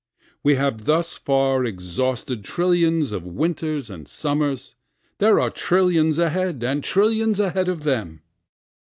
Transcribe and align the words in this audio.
We 0.41 0.55
have 0.55 0.85
thus 0.85 1.13
far 1.13 1.63
exhausted 1.63 2.43
trillions 2.43 3.11
of 3.11 3.23
winters 3.27 3.87
and 3.87 4.07
summers, 4.07 4.73
There 5.19 5.39
are 5.39 5.51
trillions 5.51 6.17
ahead, 6.17 6.63
and 6.63 6.83
trillions 6.83 7.39
ahead 7.39 7.69
of 7.69 7.83
them. 7.83 8.23